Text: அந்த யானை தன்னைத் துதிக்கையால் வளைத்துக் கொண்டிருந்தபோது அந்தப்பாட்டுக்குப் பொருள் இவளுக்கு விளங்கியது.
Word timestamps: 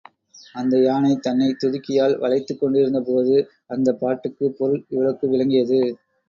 அந்த 0.55 0.75
யானை 0.79 1.11
தன்னைத் 1.17 1.59
துதிக்கையால் 1.61 2.15
வளைத்துக் 2.17 2.59
கொண்டிருந்தபோது 2.61 3.35
அந்தப்பாட்டுக்குப் 3.69 4.57
பொருள் 4.57 4.83
இவளுக்கு 4.89 5.27
விளங்கியது. 5.29 5.81